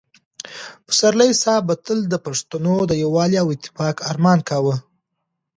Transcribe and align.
پسرلي 0.87 1.31
صاحب 1.41 1.63
به 1.67 1.75
تل 1.85 1.99
د 2.09 2.15
پښتنو 2.25 2.75
د 2.89 2.93
یووالي 3.03 3.37
او 3.43 3.47
اتفاق 3.55 3.95
ارمان 4.11 4.39
کاوه. 4.49 4.75